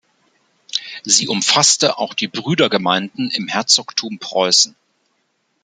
Sie 1.03 1.27
umfasste 1.27 1.99
auch 1.99 2.15
die 2.15 2.27
Brüdergemeinden 2.27 3.29
im 3.29 3.47
Herzogtum 3.47 4.17
Preußen. 4.17 4.75